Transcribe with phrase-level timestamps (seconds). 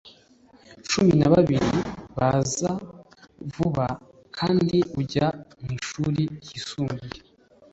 [0.89, 1.71] cumi na babiri
[2.17, 2.71] baza
[3.53, 3.87] vuba,
[4.37, 5.27] kandi ujya
[5.63, 7.17] mwishuri ryisumbuye